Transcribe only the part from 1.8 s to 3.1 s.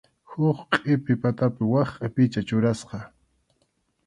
qʼipicha churasqa.